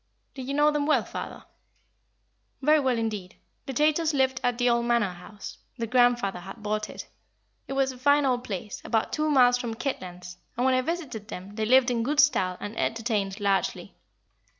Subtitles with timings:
[0.33, 1.43] "Did you know them well, father?"
[2.63, 3.35] "Very well, indeed.
[3.67, 7.07] The Chaytors lived at the old Manor House their grandfather had bought it.
[7.67, 11.27] It was a fine old place, about two miles from Kitlands, and when I visited
[11.27, 13.93] them they lived in good style and entertained largely.